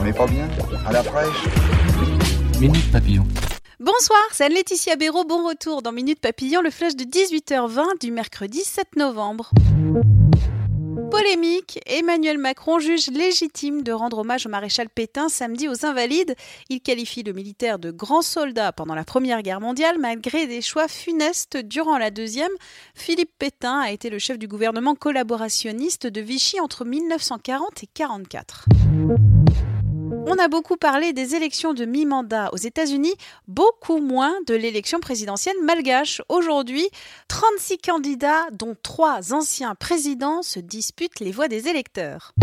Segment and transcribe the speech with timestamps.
[0.00, 0.48] On n'est pas bien
[0.86, 1.44] À la fraîche
[2.60, 3.26] Minute Papillon.
[3.80, 5.24] Bonsoir, c'est Anne-Laetitia Béraud.
[5.24, 9.50] Bon retour dans Minute Papillon, le flash de 18h20 du mercredi 7 novembre.
[11.10, 16.36] Polémique, Emmanuel Macron juge légitime de rendre hommage au maréchal Pétain samedi aux Invalides.
[16.68, 20.86] Il qualifie le militaire de grand soldat pendant la Première Guerre mondiale, malgré des choix
[20.86, 22.52] funestes durant la Deuxième.
[22.94, 28.68] Philippe Pétain a été le chef du gouvernement collaborationniste de Vichy entre 1940 et 1944.
[30.30, 33.14] On a beaucoup parlé des élections de mi-mandat aux États-Unis,
[33.46, 36.20] beaucoup moins de l'élection présidentielle malgache.
[36.28, 36.86] Aujourd'hui,
[37.28, 42.34] 36 candidats, dont 3 anciens présidents, se disputent les voix des électeurs.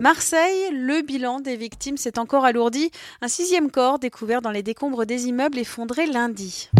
[0.00, 2.90] Marseille, le bilan des victimes s'est encore alourdi.
[3.20, 6.70] Un sixième corps découvert dans les décombres des immeubles effondrés lundi.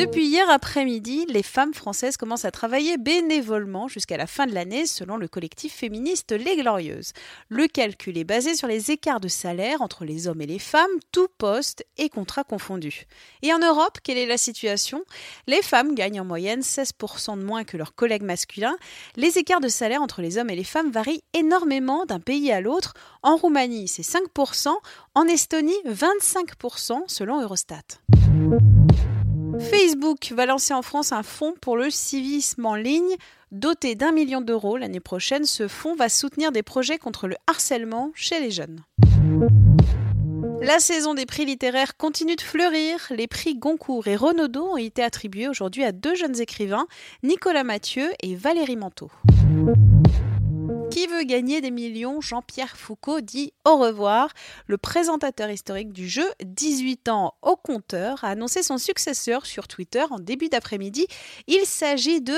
[0.00, 4.86] Depuis hier après-midi, les femmes françaises commencent à travailler bénévolement jusqu'à la fin de l'année
[4.86, 7.12] selon le collectif féministe Les Glorieuses.
[7.50, 10.88] Le calcul est basé sur les écarts de salaire entre les hommes et les femmes,
[11.12, 13.04] tout poste et contrat confondus.
[13.42, 15.04] Et en Europe, quelle est la situation?
[15.46, 18.78] Les femmes gagnent en moyenne 16% de moins que leurs collègues masculins.
[19.16, 22.62] Les écarts de salaire entre les hommes et les femmes varient énormément d'un pays à
[22.62, 22.94] l'autre.
[23.22, 24.72] En Roumanie, c'est 5%,
[25.14, 28.00] en Estonie, 25% selon Eurostat.
[29.60, 33.16] Facebook va lancer en France un fonds pour le civisme en ligne.
[33.52, 38.10] Doté d'un million d'euros l'année prochaine, ce fonds va soutenir des projets contre le harcèlement
[38.14, 38.80] chez les jeunes.
[40.62, 43.06] La saison des prix littéraires continue de fleurir.
[43.10, 46.86] Les prix Goncourt et Renaudot ont été attribués aujourd'hui à deux jeunes écrivains,
[47.22, 49.10] Nicolas Mathieu et Valérie Manteau.
[51.00, 52.20] Qui veut gagner des millions?
[52.20, 54.28] Jean-Pierre Foucault dit au revoir.
[54.66, 60.04] Le présentateur historique du jeu, 18 ans au compteur, a annoncé son successeur sur Twitter
[60.10, 61.06] en début d'après-midi.
[61.46, 62.36] Il s'agit de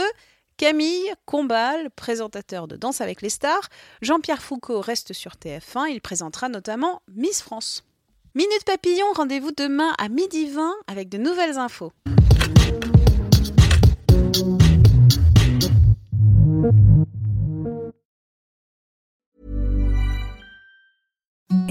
[0.58, 3.68] Camille Combal, présentateur de Danse avec les stars.
[4.00, 5.90] Jean-Pierre Foucault reste sur TF1.
[5.90, 7.82] Il présentera notamment Miss France.
[8.36, 11.90] Minute Papillon, rendez-vous demain à midi 20 avec de nouvelles infos.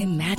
[0.02, 0.31] Imagine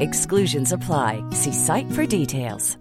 [0.00, 1.22] Exclusions apply.
[1.32, 2.78] See site for details.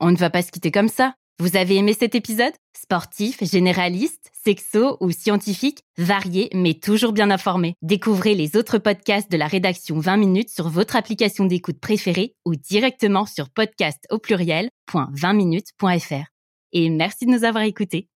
[0.00, 1.14] On ne va pas se quitter comme ça.
[1.40, 2.52] Vous avez aimé cet épisode?
[2.76, 7.76] Sportif, généraliste, sexo ou scientifique, varié mais toujours bien informé.
[7.80, 12.56] Découvrez les autres podcasts de la rédaction 20 minutes sur votre application d'écoute préférée ou
[12.56, 16.26] directement sur podcast au pluriel.20minutes.fr.
[16.72, 18.09] Et merci de nous avoir écoutés.